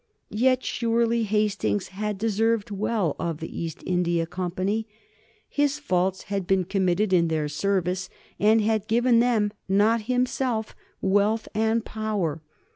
Yet 0.33 0.63
surely 0.63 1.25
Hastings 1.25 1.89
had 1.89 2.17
deserved 2.17 2.71
well 2.71 3.15
of 3.19 3.37
the 3.39 3.55
East 3.55 3.83
India 3.85 4.25
Company. 4.25 4.87
His 5.47 5.77
faults 5.77 6.23
had 6.23 6.47
been 6.47 6.63
committed 6.63 7.13
in 7.13 7.27
their 7.27 7.47
service 7.47 8.09
and 8.39 8.61
had 8.61 8.87
given 8.87 9.19
them, 9.19 9.53
not 9.69 10.01
himself, 10.09 10.75
wealth 11.01 11.47
and 11.53 11.85
power. 11.85 12.41